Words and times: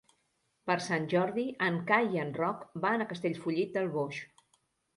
Per 0.71 0.77
Sant 0.85 1.05
Jordi 1.11 1.43
en 1.67 1.77
Cai 1.93 2.09
i 2.17 2.23
en 2.23 2.33
Roc 2.39 2.65
van 2.89 3.07
a 3.07 3.09
Castellfollit 3.15 3.79
del 3.79 3.95
Boix. 4.01 4.27